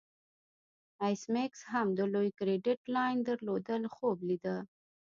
ایس 1.05 1.21
میکس 1.33 1.61
هم 1.71 1.87
د 1.97 1.99
لوی 2.13 2.29
کریډیټ 2.39 2.81
لاین 2.95 3.17
درلودلو 3.27 3.89
خوب 3.95 4.17
لیده 4.29 4.55